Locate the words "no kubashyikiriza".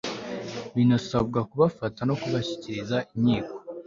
2.09-2.97